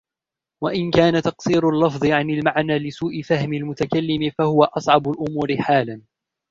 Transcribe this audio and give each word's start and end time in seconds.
وَإِنْ 0.63 0.91
كَانَ 0.91 1.21
تَقْصِيرُ 1.21 1.69
اللَّفْظِ 1.69 2.05
عَنْ 2.05 2.29
الْمَعْنَى 2.29 2.79
لِسُوءِ 2.79 3.21
فَهْمِ 3.21 3.53
الْمُتَكَلِّمِ 3.53 4.29
فَهُوَ 4.37 4.63
أَصْعَبُ 4.63 5.07
الْأُمُورِ 5.09 5.55
حَالًا 5.59 6.01